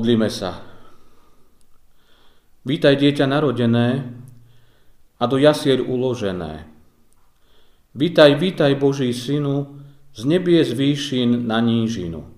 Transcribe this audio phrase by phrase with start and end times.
[0.00, 0.64] Modlíme sa.
[2.64, 4.08] Vítaj dieťa narodené
[5.20, 6.64] a do jasier uložené.
[7.92, 9.76] Vítaj, vítaj Boží synu,
[10.16, 12.32] z nebie z výšin na nížinu.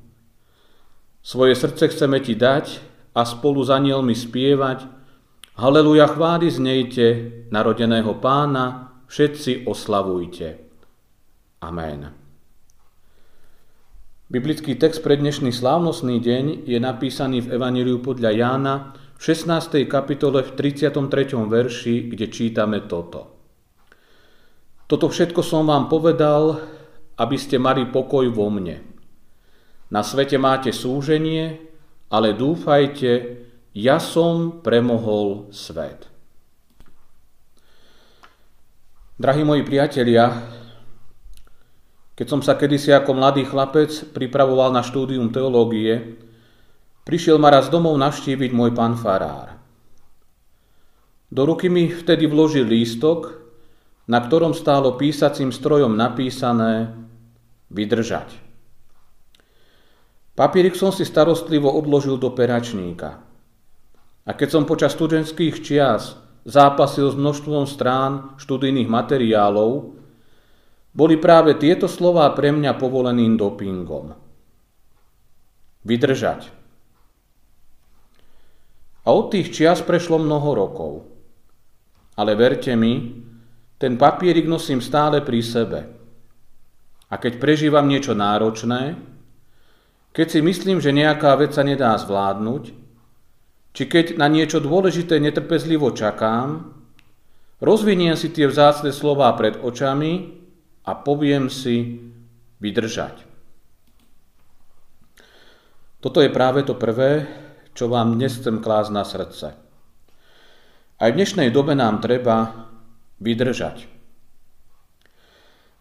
[1.23, 2.83] Svoje srdce chceme ti dať
[3.15, 4.83] a spolu s anielmi spievať.
[5.55, 7.07] Haleluja, chváli znejte,
[7.55, 10.59] narodeného pána, všetci oslavujte.
[11.63, 12.22] Amen.
[14.33, 19.85] Biblický text pre dnešný slávnostný deň je napísaný v Evaníliu podľa Jána v 16.
[19.85, 21.37] kapitole v 33.
[21.37, 23.29] verši, kde čítame toto.
[24.89, 26.65] Toto všetko som vám povedal,
[27.21, 28.81] aby ste mali pokoj vo mne.
[29.93, 31.69] Na svete máte súženie,
[32.09, 33.37] ale dúfajte,
[33.77, 36.09] ja som premohol svet.
[39.21, 40.41] Drahí moji priatelia,
[42.13, 46.21] keď som sa kedysi ako mladý chlapec pripravoval na štúdium teológie,
[47.09, 49.57] prišiel ma raz domov navštíviť môj pán farár.
[51.33, 53.41] Do ruky mi vtedy vložil lístok,
[54.05, 56.93] na ktorom stálo písacím strojom napísané
[57.73, 58.37] vydržať.
[60.37, 63.25] Papierik som si starostlivo odložil do peračníka.
[64.29, 70.02] A keď som počas študentských čias zápasil s množstvom strán študijných materiálov,
[70.93, 74.13] boli práve tieto slová pre mňa povoleným dopingom.
[75.83, 76.53] Vydržať.
[79.03, 80.93] A od tých čias prešlo mnoho rokov.
[82.15, 83.19] Ale verte mi,
[83.81, 85.81] ten papierik nosím stále pri sebe.
[87.11, 88.95] A keď prežívam niečo náročné,
[90.13, 92.63] keď si myslím, že nejaká vec sa nedá zvládnuť,
[93.73, 96.77] či keď na niečo dôležité netrpezlivo čakám,
[97.65, 100.42] rozviniem si tie vzácne slová pred očami
[100.83, 102.03] a poviem si
[102.59, 103.27] vydržať.
[106.03, 107.31] Toto je práve to prvé,
[107.79, 109.47] čo vám dnes chcem klásť na srdce.
[110.99, 112.67] Aj v dnešnej dobe nám treba
[113.23, 113.87] vydržať.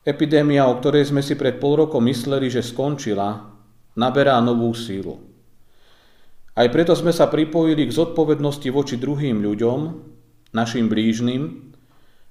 [0.01, 3.54] Epidémia, o ktorej sme si pred pol rokom mysleli, že skončila,
[3.97, 5.21] naberá novú sílu.
[6.57, 9.80] Aj preto sme sa pripojili k zodpovednosti voči druhým ľuďom,
[10.51, 11.70] našim blížnym,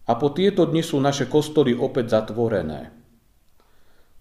[0.06, 2.92] a po tieto dni sú naše kostoly opäť zatvorené.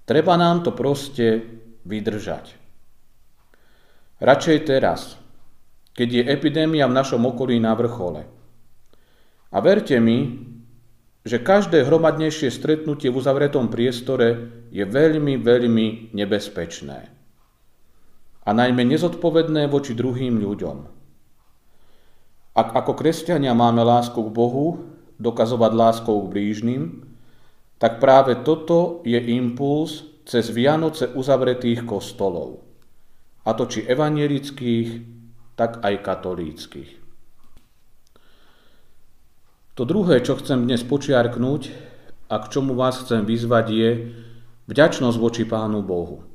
[0.10, 1.46] Treba nám to proste
[1.86, 2.58] vydržať.
[4.20, 5.16] Radšej teraz,
[5.96, 8.28] keď je epidémia v našom okolí na vrchole.
[9.50, 10.50] A verte mi,
[11.24, 17.00] že každé hromadnejšie stretnutie v uzavretom priestore je veľmi, veľmi nebezpečné.
[18.46, 20.78] A najmä nezodpovedné voči druhým ľuďom.
[22.58, 26.84] Ak ako kresťania máme lásku k Bohu, dokazovať láskou k blížnym,
[27.80, 32.64] tak práve toto je impuls cez Vianoce uzavretých kostolov.
[33.44, 34.90] A to či evanielických,
[35.56, 36.92] tak aj katolíckých.
[39.80, 41.72] To druhé, čo chcem dnes počiarknúť
[42.28, 43.90] a k čomu vás chcem vyzvať, je
[44.68, 46.28] vďačnosť voči Pánu Bohu.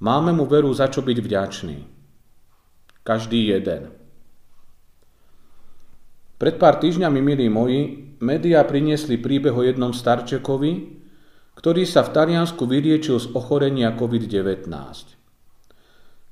[0.00, 1.78] Máme mu veru za čo byť vďačný.
[3.04, 4.03] Každý jeden.
[6.34, 10.72] Pred pár týždňami, milí moji, médiá priniesli príbeh o jednom starčekovi,
[11.54, 14.66] ktorý sa v Taliansku vyriečil z ochorenia COVID-19.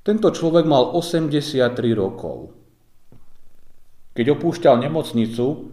[0.03, 2.51] Tento človek mal 83 rokov.
[4.11, 5.71] Keď opúšťal nemocnicu,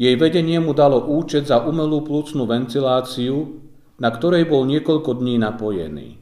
[0.00, 3.60] jej vedenie mu dalo účet za umelú plúcnú ventiláciu,
[4.00, 6.16] na ktorej bol niekoľko dní napojený.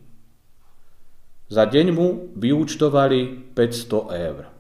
[1.47, 4.56] Za deň mu vyúčtovali 500 eur.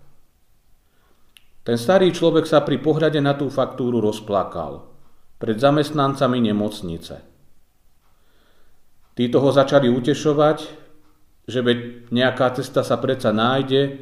[1.66, 4.86] Ten starý človek sa pri pohľade na tú faktúru rozplakal
[5.42, 7.26] pred zamestnancami nemocnice.
[9.18, 10.58] Títo ho začali utešovať,
[11.50, 11.78] že veď
[12.14, 13.98] nejaká cesta sa predsa nájde,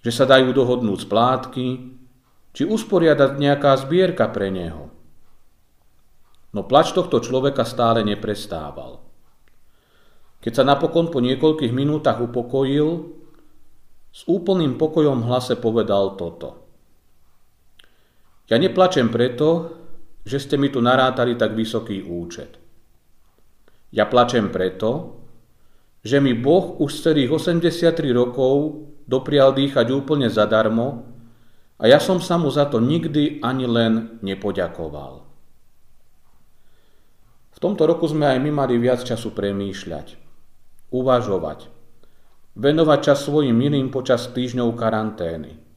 [0.00, 1.66] že sa dajú dohodnúť splátky,
[2.56, 4.88] či usporiadať nejaká zbierka pre neho.
[6.56, 9.04] No plač tohto človeka stále neprestával.
[10.40, 13.12] Keď sa napokon po niekoľkých minútach upokojil,
[14.08, 16.67] s úplným pokojom hlase povedal toto.
[18.48, 19.76] Ja neplačem preto,
[20.24, 22.56] že ste mi tu narátali tak vysoký účet.
[23.92, 25.20] Ja plačem preto,
[26.04, 31.08] že mi Boh už celých 83 rokov doprial dýchať úplne zadarmo
[31.80, 35.24] a ja som sa mu za to nikdy ani len nepoďakoval.
[37.52, 40.14] V tomto roku sme aj my mali viac času premýšľať,
[40.94, 41.66] uvažovať,
[42.54, 45.67] venovať čas svojim milým počas týždňov karantény.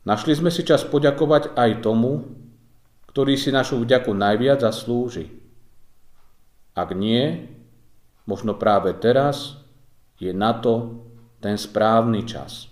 [0.00, 2.24] Našli sme si čas poďakovať aj tomu,
[3.12, 5.28] ktorý si našu vďaku najviac zaslúži.
[6.72, 7.50] Ak nie,
[8.24, 9.60] možno práve teraz
[10.16, 11.04] je na to
[11.44, 12.70] ten správny čas.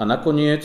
[0.00, 0.64] A nakoniec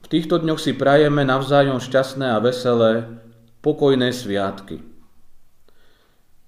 [0.00, 3.20] v týchto dňoch si prajeme navzájom šťastné a veselé,
[3.60, 4.80] pokojné sviatky.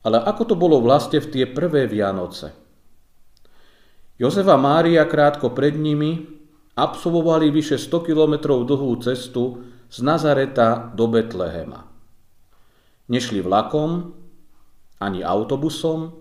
[0.03, 2.62] Ale ako to bolo vlastne v tie prvé Vianoce?
[4.23, 6.23] Jozef a Mária krátko pred nimi
[6.79, 11.91] absolvovali vyše 100 kilometrov dlhú cestu z Nazareta do Betlehema.
[13.11, 14.15] Nešli vlakom,
[15.03, 16.15] ani autobusom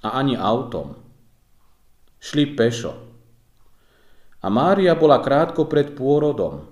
[0.00, 0.96] a ani autom.
[2.16, 2.96] Šli pešo.
[4.40, 6.64] A Mária bola krátko pred pôrodom.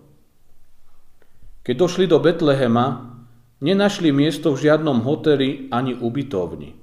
[1.61, 3.17] Keď došli do Betlehema,
[3.57, 6.77] Nenašli miesto v žiadnom hoteli ani ubytovni.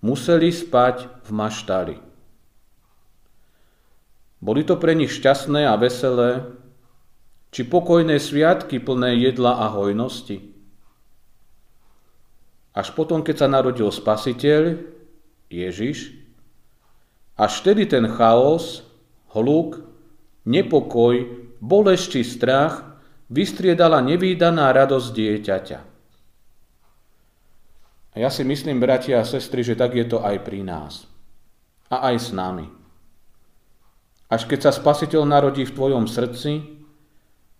[0.00, 1.96] Museli spať v maštali.
[4.42, 6.42] Boli to pre nich šťastné a veselé,
[7.54, 10.42] či pokojné sviatky plné jedla a hojnosti?
[12.74, 14.82] Až potom, keď sa narodil Spasiteľ,
[15.46, 16.16] Ježiš,
[17.38, 18.82] až vtedy ten chaos,
[19.30, 19.84] hluk,
[20.42, 21.22] nepokoj,
[21.62, 22.98] bolesť či strach
[23.30, 25.80] vystriedala nevýdaná radosť dieťaťa.
[28.12, 31.08] A ja si myslím, bratia a sestry, že tak je to aj pri nás.
[31.88, 32.81] A aj s nami.
[34.32, 36.64] Až keď sa Spasiteľ narodí v tvojom srdci,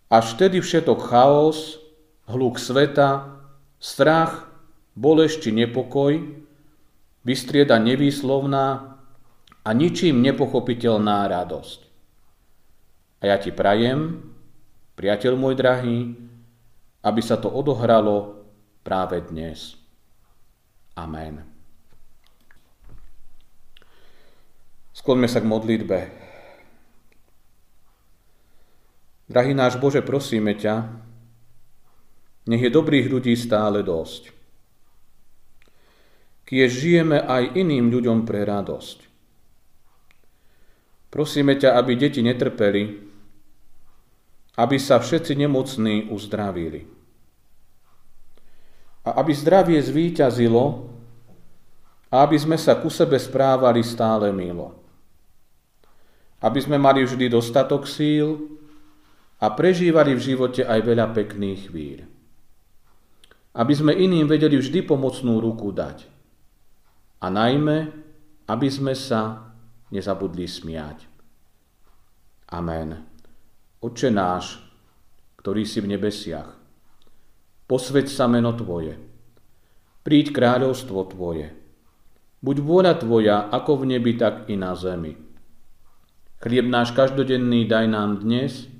[0.09, 1.77] až vtedy všetok chaos,
[2.25, 3.37] hluk sveta,
[3.77, 4.49] strach,
[4.97, 6.17] bolesť či nepokoj
[7.21, 8.97] vystrieda nevýslovná
[9.61, 11.79] a ničím nepochopiteľná radosť.
[13.21, 14.33] A ja ti prajem,
[14.97, 16.17] priateľ môj drahý,
[17.05, 18.43] aby sa to odohralo
[18.81, 19.77] práve dnes.
[20.97, 21.45] Amen.
[24.97, 26.22] Skloňme sa k modlitbe.
[29.33, 30.93] Drahý náš Bože, prosíme ťa,
[32.45, 34.29] nech je dobrých ľudí stále dosť.
[36.45, 39.09] Kiež žijeme aj iným ľuďom pre radosť.
[41.09, 43.09] Prosíme ťa, aby deti netrpeli,
[44.53, 46.85] aby sa všetci nemocní uzdravili.
[49.01, 50.93] A aby zdravie zvíťazilo
[52.13, 54.77] a aby sme sa ku sebe správali stále milo.
[56.37, 58.61] Aby sme mali vždy dostatok síl
[59.43, 62.07] a prežívali v živote aj veľa pekných chvíľ.
[63.59, 66.07] Aby sme iným vedeli vždy pomocnú ruku dať.
[67.19, 67.91] A najmä,
[68.47, 69.51] aby sme sa
[69.91, 71.11] nezabudli smiať.
[72.55, 73.03] Amen.
[73.83, 74.63] Oče náš,
[75.43, 76.55] ktorý si v nebesiach,
[77.67, 78.95] posveď sa meno Tvoje,
[80.07, 81.51] príď kráľovstvo Tvoje,
[82.39, 85.19] buď vôľa Tvoja ako v nebi, tak i na zemi.
[86.39, 88.72] Chlieb náš každodenný daj nám dnes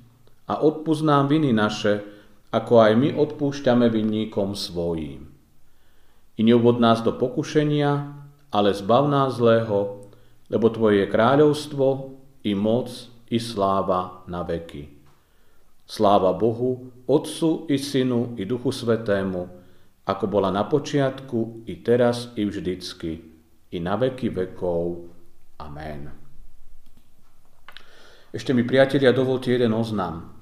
[0.48, 2.04] a odpúsť nám viny naše,
[2.54, 5.26] ako aj my odpúšťame vinníkom svojím.
[6.38, 7.90] I neuvod nás do pokušenia,
[8.54, 10.10] ale zbav nás zlého,
[10.50, 11.86] lebo Tvoje je kráľovstvo,
[12.44, 12.92] i moc,
[13.32, 14.92] i sláva na veky.
[15.88, 19.42] Sláva Bohu, Otcu i Synu i Duchu Svetému,
[20.04, 23.12] ako bola na počiatku, i teraz, i vždycky,
[23.72, 25.08] i na veky vekov.
[25.64, 26.12] Amen.
[28.34, 30.33] Ešte mi, priatelia, dovolte jeden oznam.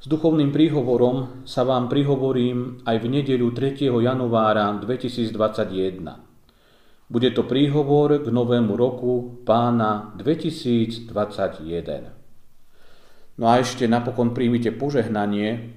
[0.00, 3.84] S duchovným príhovorom sa vám prihovorím aj v nedeľu 3.
[4.00, 5.36] januára 2021.
[7.04, 11.04] Bude to príhovor k novému roku pána 2021.
[13.36, 15.76] No a ešte napokon príjmite požehnanie.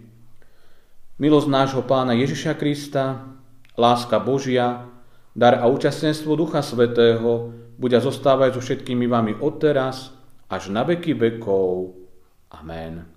[1.19, 3.27] Milosť nášho pána Ježiša Krista,
[3.75, 4.87] láska Božia,
[5.35, 10.15] dar a účastenstvo Ducha Svetého bude zostávať so všetkými vami odteraz
[10.47, 11.91] až na veky vekov.
[12.55, 13.12] Amen.